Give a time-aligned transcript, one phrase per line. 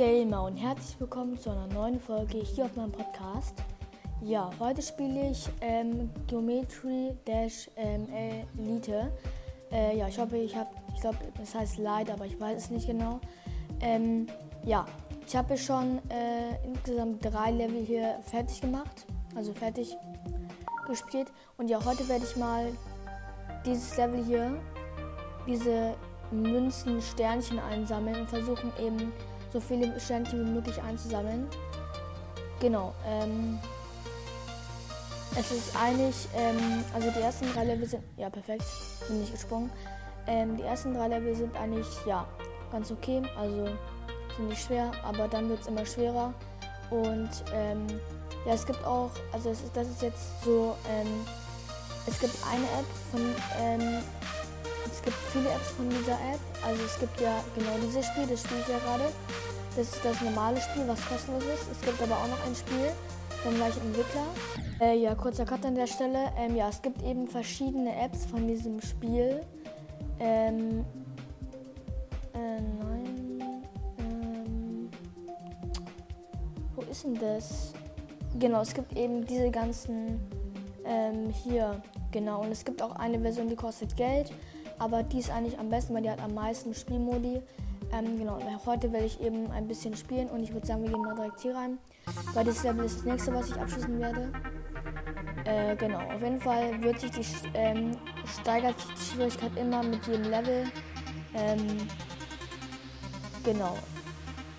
[0.00, 3.52] Gamer und herzlich willkommen zu einer neuen Folge hier auf meinem Podcast.
[4.22, 8.08] Ja, heute spiele ich ähm, Geometry Dash ähm,
[8.56, 9.12] Elite.
[9.70, 12.70] Äh, ja, ich hoffe, ich habe, ich glaube, das heißt Light, aber ich weiß es
[12.70, 13.20] nicht genau.
[13.82, 14.26] Ähm,
[14.64, 14.86] ja,
[15.26, 19.04] ich habe schon äh, insgesamt drei Level hier fertig gemacht,
[19.36, 19.98] also fertig
[20.86, 21.30] gespielt.
[21.58, 22.72] Und ja, heute werde ich mal
[23.66, 24.58] dieses Level hier,
[25.46, 25.92] diese
[26.30, 29.12] Münzen, Sternchen einsammeln und versuchen eben
[29.52, 31.48] so viele Sternchen wie möglich einzusammeln.
[32.60, 32.94] Genau.
[33.06, 33.58] Ähm,
[35.38, 38.64] es ist eigentlich, ähm, also die ersten drei Level sind, ja perfekt,
[39.08, 39.70] bin nicht gesprungen.
[40.26, 42.26] Ähm, die ersten drei Level sind eigentlich, ja,
[42.72, 43.68] ganz okay, also
[44.36, 46.34] sind nicht schwer, aber dann wird es immer schwerer.
[46.90, 47.86] Und ähm,
[48.44, 51.24] ja, es gibt auch, also ist, das ist jetzt so, ähm,
[52.06, 53.20] es gibt eine App von
[53.60, 54.02] ähm,
[55.00, 56.40] es gibt viele Apps von dieser App.
[56.62, 59.04] Also es gibt ja genau dieses Spiel, das spiele ich ja gerade.
[59.74, 61.70] Das ist das normale Spiel, was kostenlos ist.
[61.72, 62.92] Es gibt aber auch noch ein Spiel
[63.42, 64.26] vom gleichen Entwickler.
[64.80, 66.32] Äh, ja, kurzer Cut an der Stelle.
[66.36, 69.40] Ähm, ja, es gibt eben verschiedene Apps von diesem Spiel.
[70.18, 70.84] Ähm,
[72.34, 73.32] äh, nein.
[74.00, 74.90] Ähm,
[76.74, 77.72] wo ist denn das?
[78.38, 80.20] Genau, es gibt eben diese ganzen
[80.84, 81.80] ähm, hier.
[82.10, 84.30] Genau, und es gibt auch eine Version, die kostet Geld.
[84.80, 87.42] Aber die ist eigentlich am besten, weil die hat am meisten Spielmodi.
[87.92, 91.02] Ähm, genau, heute werde ich eben ein bisschen spielen und ich würde sagen, wir gehen
[91.02, 91.78] mal direkt hier rein.
[92.32, 94.32] Weil dieses Level ist das nächste, was ich abschließen werde.
[95.44, 97.92] Äh, genau, auf jeden Fall wird sich die, ähm,
[98.40, 100.64] steigert sich die Schwierigkeit immer mit jedem Level.
[101.34, 101.66] Ähm,
[103.44, 103.76] genau.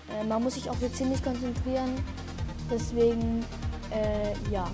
[0.08, 1.96] Äh, man muss sich auch hier ziemlich konzentrieren.
[2.70, 3.44] Deswegen,
[3.90, 4.70] äh, ja.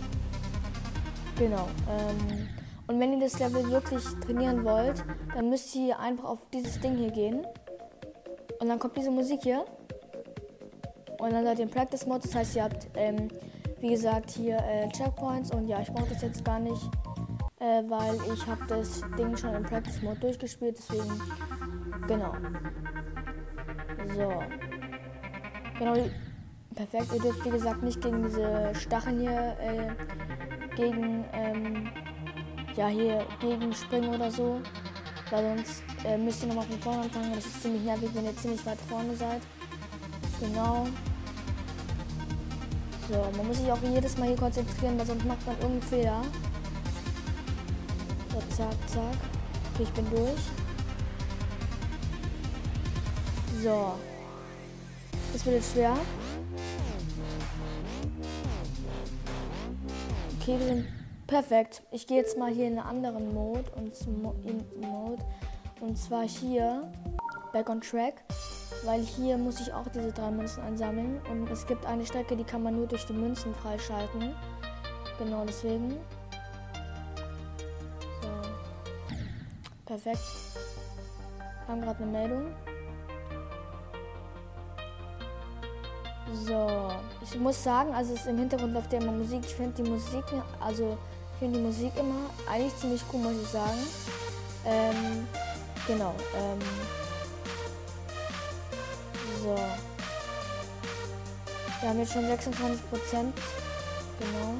[1.38, 1.68] Genau.
[1.88, 2.48] Ähm,
[2.89, 6.97] und wenn ihr das Level wirklich trainieren wollt, dann müsst ihr einfach auf dieses Ding
[6.97, 7.47] hier gehen.
[8.61, 9.64] Und dann kommt diese Musik hier.
[11.18, 12.20] Und dann seid ihr im Practice Mode.
[12.23, 13.29] Das heißt, ihr habt, ähm,
[13.80, 15.51] wie gesagt, hier äh, Checkpoints.
[15.52, 16.83] Und ja, ich brauche das jetzt gar nicht,
[17.61, 20.79] äh, weil ich habe das Ding schon im Practice Mode durchgespielt.
[20.79, 21.20] Deswegen,
[22.07, 22.33] genau.
[24.17, 24.33] So.
[25.79, 25.95] Genau,
[26.74, 27.07] perfekt.
[27.12, 31.91] Ihr dürft, wie gesagt, nicht gegen diese Stacheln hier, äh, gegen, ähm,
[32.78, 34.61] ja, hier gegen springen oder so.
[35.30, 37.34] Weil sonst äh, müsst ihr nochmal von vorne anfangen.
[37.34, 39.42] Das ist ziemlich nervig, wenn ihr ziemlich weit vorne seid.
[40.40, 40.86] Genau.
[43.08, 46.22] So, man muss sich auch jedes Mal hier konzentrieren, weil sonst macht man irgendeinen Fehler.
[48.30, 49.02] So, zack, zack.
[49.74, 50.40] Okay, ich bin durch.
[53.62, 53.94] So.
[55.33, 55.96] Das wird jetzt schwer.
[60.40, 60.98] Okay, wir sind
[61.28, 61.83] Perfekt.
[61.90, 63.94] Ich gehe jetzt mal hier in einen anderen Mode und,
[64.46, 65.22] in Mode,
[65.78, 66.90] und zwar hier
[67.52, 68.14] Back on Track,
[68.84, 72.44] weil hier muss ich auch diese drei Münzen einsammeln und es gibt eine Strecke, die
[72.44, 74.34] kann man nur durch die Münzen freischalten.
[75.18, 75.98] Genau deswegen.
[78.22, 78.28] So.
[79.84, 80.22] Perfekt.
[81.36, 82.46] Wir haben gerade eine Meldung.
[86.46, 86.90] So,
[87.22, 89.40] ich muss sagen, also es im Hintergrund läuft ja immer Musik.
[89.44, 90.24] Ich finde die Musik,
[90.61, 90.96] also
[91.38, 93.78] ich finde die Musik immer eigentlich ziemlich cool, muss ich sagen.
[94.66, 95.28] Ähm,
[95.86, 96.12] genau.
[96.36, 96.58] Ähm,
[99.40, 99.54] so.
[101.80, 103.38] Wir haben jetzt schon 26 Prozent.
[104.18, 104.54] Genau.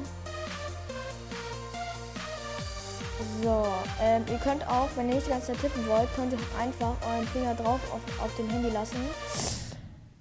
[3.43, 3.67] So,
[4.01, 6.95] ähm, ihr könnt auch, wenn ihr nicht die ganze Zeit tippen wollt, könnt ihr einfach
[7.11, 9.05] euren Finger drauf auf, auf dem Handy lassen.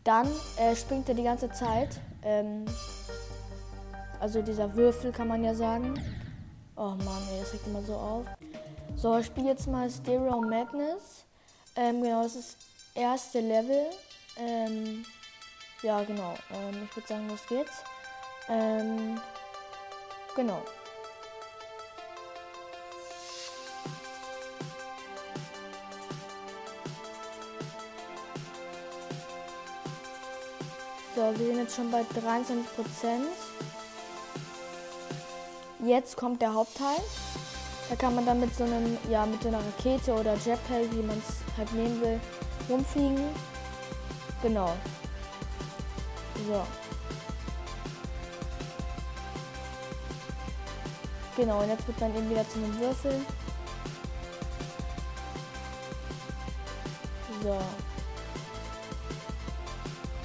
[0.02, 0.26] Dann
[0.56, 2.00] äh, springt er die ganze Zeit.
[2.25, 2.64] Ähm,
[4.19, 5.94] also dieser Würfel kann man ja sagen.
[6.81, 8.25] Oh Mann, ey, das regt immer so auf.
[8.94, 11.25] So, ich spiele jetzt mal Stereo Madness.
[11.75, 12.56] Ähm, genau, das ist
[12.94, 13.87] das erste Level.
[14.37, 15.05] Ähm,
[15.83, 16.34] ja, genau.
[16.53, 17.83] Ähm, ich würde sagen, los geht's.
[18.49, 19.21] Ähm,
[20.37, 20.62] genau.
[31.17, 33.26] So, wir sind jetzt schon bei 23 Prozent.
[35.84, 36.96] Jetzt kommt der Hauptteil.
[37.88, 41.02] Da kann man dann mit so einem, ja, mit so einer Rakete oder Jetpack, wie
[41.02, 42.20] man es halt nehmen will,
[42.69, 43.28] rumfliegen.
[44.42, 44.75] Genau.
[46.46, 46.62] So.
[51.36, 53.20] Genau, und jetzt wird man eben wieder zu einem Würfel.
[57.42, 57.58] So.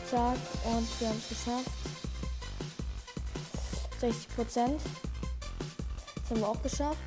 [0.10, 1.72] Zack, und wir haben es geschafft.
[4.00, 4.82] 60 Prozent
[6.34, 6.98] haben wir auch geschafft.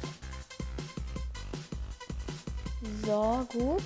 [3.04, 3.82] So, gut.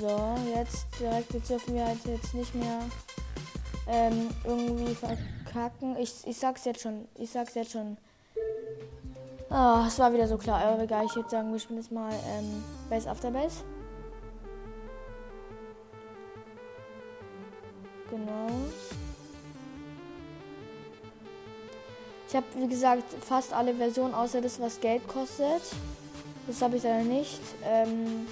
[0.00, 2.80] So, jetzt direkt, jetzt dürfen wir halt jetzt nicht mehr
[3.86, 5.96] ähm, irgendwie verkacken.
[5.98, 7.06] Ich, ich sag's jetzt schon.
[7.16, 7.96] Ich sag's jetzt schon.
[9.50, 10.62] Ah, es war wieder so klar.
[10.62, 13.62] Aber egal, ich würde sagen, wir spielen jetzt mal ähm, Base After Base.
[18.10, 18.48] Genau.
[22.34, 25.62] Ich habe, wie gesagt, fast alle Versionen, außer das, was Geld kostet.
[26.48, 27.40] Das habe ich leider nicht.
[27.64, 28.26] Ähm,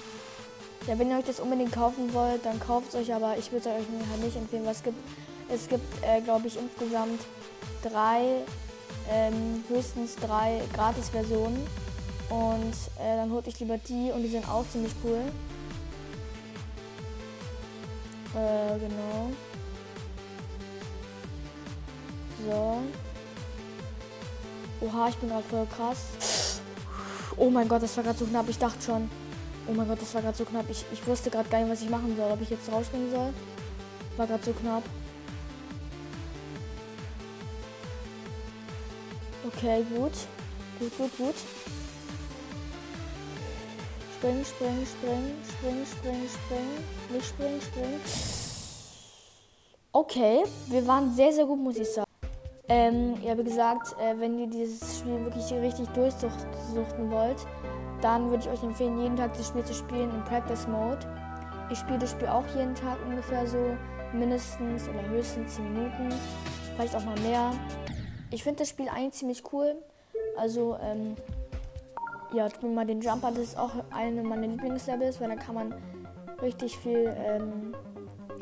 [0.85, 3.69] ja, wenn ihr euch das unbedingt kaufen wollt, dann kauft es euch, aber ich würde
[3.69, 4.97] euch halt nicht empfehlen, was es gibt.
[5.47, 7.21] Es gibt, äh, glaube ich, insgesamt
[7.81, 8.41] drei,
[9.09, 11.65] ähm, höchstens drei Gratis-Versionen.
[12.29, 15.21] Und äh, dann holt ich lieber die und die sind auch ziemlich cool.
[18.35, 19.31] Äh, genau.
[22.45, 23.12] So.
[24.83, 26.59] Oha, ich bin gerade voll krass.
[27.37, 28.49] Oh mein Gott, das war gerade so knapp.
[28.49, 29.09] Ich dachte schon.
[29.65, 30.65] Oh mein Gott, das war gerade so knapp.
[30.69, 32.29] Ich, ich wusste gerade gar nicht, was ich machen soll.
[32.29, 33.33] Ob ich jetzt rausspringen soll.
[34.17, 34.83] War gerade so knapp.
[39.47, 40.11] Okay, gut.
[40.79, 41.35] Gut, gut, gut.
[44.17, 46.83] Springen, springen, springen, springen, springen, springen.
[47.09, 48.01] Nicht springen, springen.
[49.93, 52.12] Okay, wir waren sehr, sehr gut, muss ich sagen.
[52.75, 57.45] Ähm, ja, wie gesagt, äh, wenn ihr dieses Spiel wirklich richtig durchsuchten wollt,
[58.01, 60.97] dann würde ich euch empfehlen, jeden Tag das Spiel zu spielen im Practice Mode.
[61.69, 63.77] Ich spiele das Spiel auch jeden Tag ungefähr so
[64.11, 66.09] mindestens oder höchstens 10 Minuten,
[66.75, 67.51] vielleicht auch mal mehr.
[68.31, 69.75] Ich finde das Spiel eigentlich ziemlich cool.
[70.35, 71.13] Also, ähm,
[72.33, 75.75] ja, mir mal den Jumper, das ist auch eine meiner Lieblingslevels, weil da kann man
[76.41, 77.75] richtig viel ähm,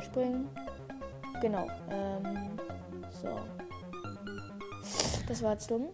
[0.00, 0.48] springen.
[1.42, 1.66] Genau.
[1.90, 2.56] Ähm,
[3.10, 3.28] so.
[5.32, 5.88] Das war jetzt dumm.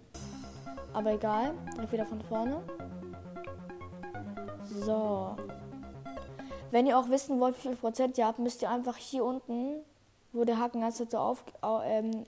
[0.93, 1.55] Aber egal.
[1.77, 2.61] Direkt wieder von vorne.
[4.65, 5.37] So.
[6.73, 9.77] Wenn ihr auch wissen wollt, wie viel Prozent ihr habt, müsst ihr einfach hier unten,
[10.33, 11.45] wo der Haken ganz so auf,
[11.85, 12.25] ähm,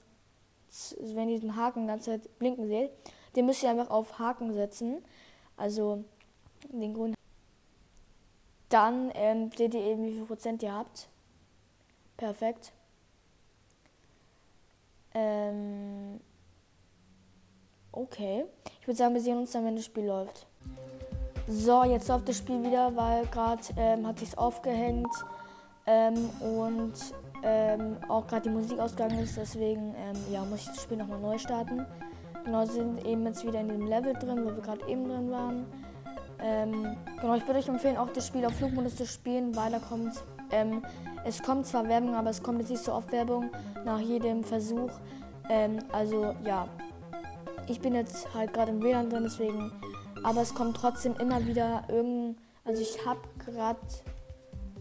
[1.00, 2.92] wenn ihr den Haken ganz Zeit blinken seht,
[3.34, 5.04] den müsst ihr einfach auf Haken setzen.
[5.56, 6.04] Also
[6.68, 7.16] den grünen.
[8.68, 11.08] Dann ähm, seht ihr eben, wie viel Prozent ihr habt.
[12.16, 12.72] Perfekt.
[15.12, 16.20] Ähm,
[17.92, 18.44] Okay.
[18.80, 20.46] Ich würde sagen, wir sehen uns dann, wenn das Spiel läuft.
[21.48, 25.12] So, jetzt läuft das Spiel wieder, weil gerade ähm, hat sich's aufgehängt
[25.86, 26.92] ähm, und
[27.42, 29.36] ähm, auch gerade die Musik ausgegangen ist.
[29.36, 31.84] Deswegen ähm, ja, muss ich das Spiel nochmal neu starten.
[32.44, 35.66] Genau, sind eben jetzt wieder in dem Level drin, wo wir gerade eben drin waren.
[36.38, 39.78] Ähm, genau, ich würde euch empfehlen, auch das Spiel auf Flugmodus zu spielen, weil da
[39.80, 40.22] kommt,
[40.52, 40.82] ähm,
[41.24, 43.50] es kommt zwar Werbung, aber es kommt jetzt nicht so oft Werbung
[43.84, 44.90] nach jedem Versuch.
[45.92, 46.68] also ja,
[47.70, 49.72] ich bin jetzt halt gerade im WLAN drin, deswegen.
[50.22, 52.36] Aber es kommt trotzdem immer wieder irgendein.
[52.64, 53.80] Also ich habe gerade.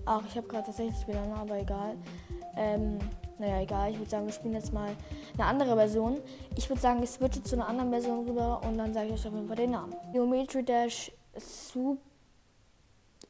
[0.06, 1.96] Ach, ich habe gerade tatsächlich WLAN, aber egal.
[2.58, 3.00] Ähm,
[3.38, 3.92] naja, egal.
[3.92, 4.90] Ich würde sagen, wir spielen jetzt mal
[5.36, 6.20] eine andere Version.
[6.56, 9.28] Ich würde sagen, ich switche zu einer anderen Version rüber und dann sage ich euch
[9.28, 9.96] auf jeden Fall den Namen.
[10.12, 12.00] Geometry Dash Sub.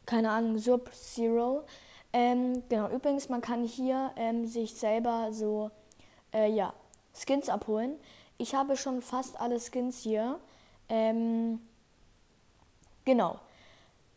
[0.06, 1.64] Keine Ahnung, Sub Zero.
[2.12, 5.70] Ähm, genau, übrigens, man kann hier ähm, sich selber so,
[6.34, 6.74] äh, ja,
[7.14, 7.98] Skins abholen.
[8.42, 10.40] Ich habe schon fast alle Skins hier.
[10.88, 11.60] Ähm,
[13.04, 13.38] genau.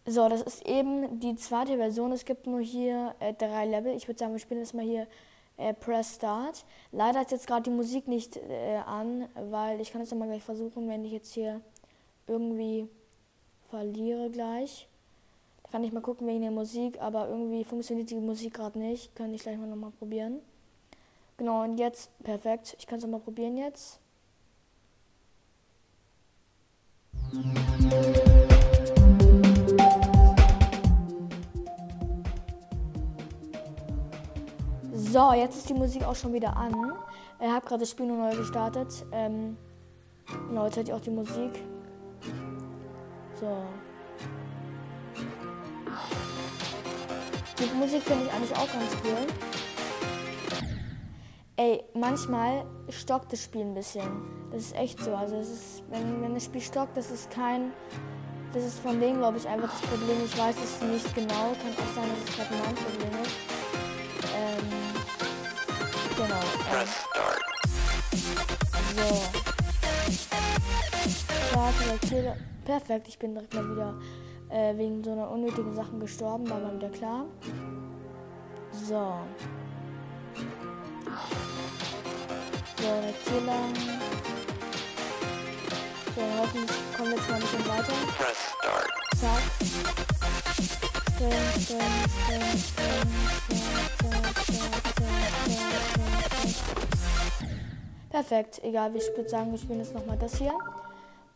[0.07, 2.13] So, das ist eben die zweite Version.
[2.13, 3.95] Es gibt nur hier äh, drei Level.
[3.97, 5.09] Ich würde sagen, wir spielen jetzt mal hier
[5.57, 6.65] äh, Press Start.
[6.93, 10.45] Leider ist jetzt gerade die Musik nicht äh, an, weil ich kann es mal gleich
[10.45, 11.61] versuchen, wenn ich jetzt hier
[12.29, 12.89] irgendwie
[13.71, 14.87] verliere gleich.
[15.65, 19.17] Da kann ich mal gucken wegen der Musik, aber irgendwie funktioniert die Musik gerade nicht.
[19.17, 20.39] Kann ich gleich mal nochmal probieren.
[21.39, 22.77] Genau, und jetzt, perfekt.
[22.79, 23.99] Ich kann es nochmal probieren jetzt.
[35.13, 36.95] So, jetzt ist die Musik auch schon wieder an.
[37.39, 39.05] Ich habe gerade das Spiel nur neu gestartet.
[39.13, 39.59] Ähm,
[40.49, 41.63] genau, jetzt hört ihr auch die Musik.
[43.39, 43.59] So.
[47.59, 49.27] Die Musik finde ich eigentlich auch ganz cool.
[51.57, 54.09] Ey, manchmal stockt das Spiel ein bisschen.
[54.51, 55.15] Das ist echt so.
[55.15, 57.73] Also ist, wenn, wenn das Spiel stockt, das ist kein.
[58.55, 60.25] Das ist von denen, glaube ich, einfach das Problem.
[60.25, 61.53] Ich weiß es nicht genau.
[61.61, 63.52] Kann auch sein, dass es gerade mein Problem ist.
[66.87, 66.93] So.
[71.51, 71.75] Start,
[72.65, 73.95] Perfekt, ich bin direkt mal wieder
[74.51, 77.25] äh, wegen so einer unnötigen Sachen gestorben, war mal wieder klar.
[78.73, 79.15] So.
[82.77, 83.75] So, jetzt hier lang.
[86.15, 87.93] So, hoffentlich kommen wir jetzt mal ein bisschen weiter.
[88.17, 88.89] Press start.
[89.19, 89.43] Zack.
[91.23, 93.52] spring, spring, spring, spring,
[98.13, 100.53] Perfekt, egal, ich würde sagen, wir spielen jetzt nochmal das hier.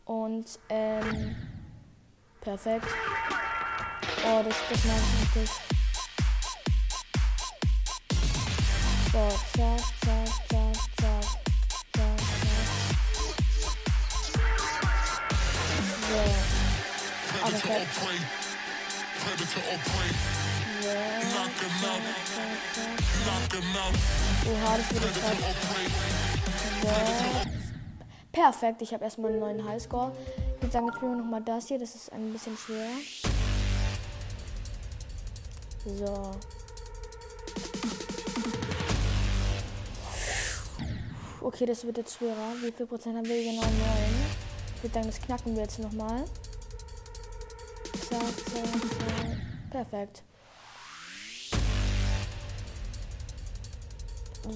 [0.05, 1.35] Und, ähm,
[2.39, 2.85] perfekt.
[4.23, 5.53] Oh, das, das mag ich nicht.
[9.11, 11.23] So, zack, zack, zack, zack,
[11.93, 12.19] zack, zack.
[16.07, 16.21] So.
[17.41, 17.87] Aber perfekt.
[24.45, 26.56] Oha, das wird jetzt.
[28.31, 30.11] Perfekt, ich habe erstmal einen neuen Highscore.
[30.55, 31.79] Ich würde sagen, jetzt spielen wir nochmal das hier.
[31.79, 32.89] Das ist ein bisschen schwer.
[35.85, 36.31] So.
[41.41, 42.53] Okay, das wird jetzt schwerer.
[42.61, 43.61] Wie viel Prozent haben wir genau?
[43.61, 43.71] 9.
[44.75, 46.23] Ich würde sagen, das knacken wir jetzt nochmal.
[48.09, 49.71] Zack, zack, zack.
[49.71, 50.23] Perfekt.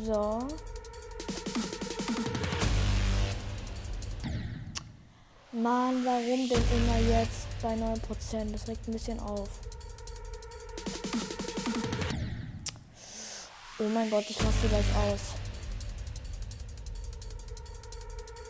[0.06, 0.48] So.
[5.54, 8.52] Mann, warum denn immer jetzt bei 9%?
[8.54, 9.50] Das regt ein bisschen auf.
[13.78, 15.20] Oh mein Gott, ich raste gleich aus.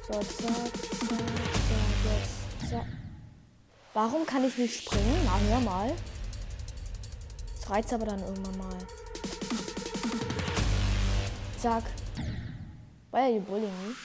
[0.07, 2.85] So, zack, zack, zack, jetzt, zack.
[3.93, 5.21] Warum kann ich nicht springen?
[5.25, 5.93] Na, hör mal.
[7.55, 8.77] Das reizt aber dann irgendwann mal.
[11.57, 11.83] Zack.
[13.11, 13.95] Why are you bullying me?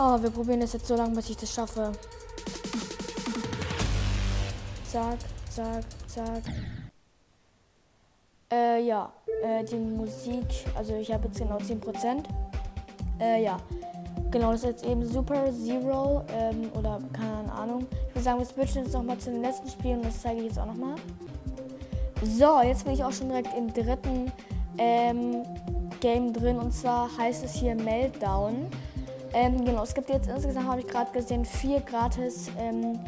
[0.00, 1.90] Oh, wir probieren das jetzt so lange, bis ich das schaffe.
[4.88, 5.18] Zack,
[5.50, 6.42] zack, zack.
[8.52, 9.12] Äh, ja.
[9.42, 10.44] Äh, die Musik,
[10.76, 12.22] also ich habe jetzt genau 10%.
[13.18, 13.56] Äh, ja.
[14.30, 17.84] Genau, das ist jetzt eben Super Zero ähm, oder keine Ahnung.
[17.90, 20.46] Ich würde sagen, wir switchen jetzt nochmal zu den letzten Spielen und das zeige ich
[20.46, 20.94] jetzt auch nochmal.
[22.22, 24.30] So, jetzt bin ich auch schon direkt im dritten
[24.78, 25.42] ähm,
[25.98, 28.70] Game drin und zwar heißt es hier Meltdown.
[29.38, 32.98] Ähm, genau, es gibt jetzt insgesamt, habe ich gerade gesehen, vier gratis ähm,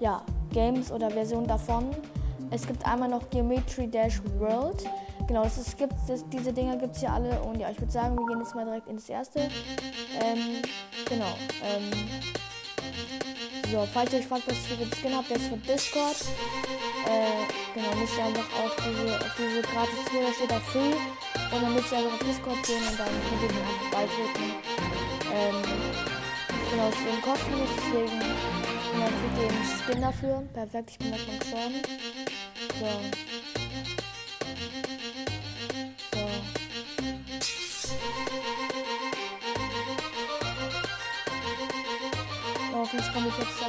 [0.00, 1.94] ja, Games oder Versionen davon.
[2.50, 4.84] Es gibt einmal noch Geometry Dash World.
[5.28, 7.40] Genau, das ist, gibt, das, diese Dinger gibt es hier alle.
[7.42, 9.38] Und ja, ich würde sagen, wir gehen jetzt mal direkt ins erste.
[9.38, 10.62] Ähm,
[11.08, 11.32] genau.
[11.62, 11.90] Ähm,
[13.70, 16.16] so, falls ihr euch fragt, was ich für Skin habe, der ist für Discord.
[17.06, 21.54] Äh, genau, müsst ihr einfach auf diese, auf diese gratis Tour, da steht da Free.
[21.54, 25.17] Und dann müsst ihr einfach auf Discord gehen und dann könnt ihr beitreten.
[25.38, 25.62] Ähm,
[26.70, 28.20] genau, es ist kostenlos, deswegen
[28.92, 29.54] und dann kriegt den
[29.86, 30.42] Skin dafür.
[30.52, 31.82] Perfekt, ich bin davon gestorben.
[32.80, 32.86] So.
[42.72, 43.66] hoffentlich komme ich jetzt da.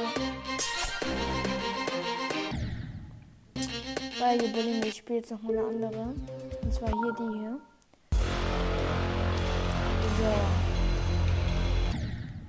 [4.18, 6.14] Weil hier Berlin, ich spiele jetzt noch mal eine andere.
[6.62, 7.60] Und zwar hier die hier.
[10.18, 10.59] So.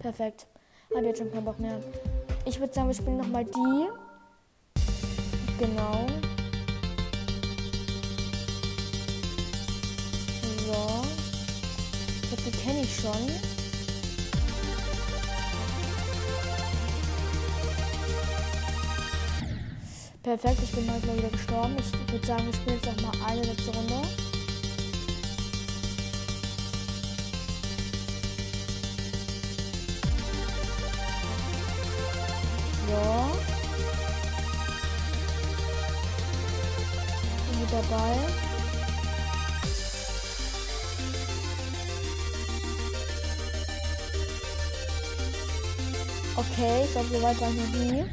[0.02, 0.48] Perfekt.
[0.96, 1.80] Hab jetzt schon keinen Bock mehr.
[2.46, 3.88] Ich würde sagen, wir spielen noch mal die.
[5.60, 6.08] Genau.
[10.66, 11.04] So.
[12.16, 13.12] Ich glaube, die kenne ich schon.
[20.24, 21.76] Perfekt, ich bin mal wieder gestorben.
[21.80, 24.21] Ich würde sagen, wir spielen jetzt noch mal eine letzte Runde.
[46.36, 48.06] Okay, ich glaube, so weit war ich noch nie.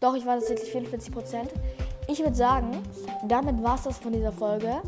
[0.00, 1.50] Doch, ich war tatsächlich 44 Prozent.
[2.08, 2.82] Ich würde sagen,
[3.26, 4.82] damit war es das von dieser Folge.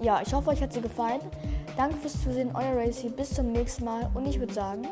[0.00, 1.20] Ja, ich hoffe, euch hat sie gefallen.
[1.76, 3.08] Danke fürs Zusehen, euer Racy.
[3.08, 4.08] Bis zum nächsten Mal.
[4.14, 4.86] Und ich würde sagen,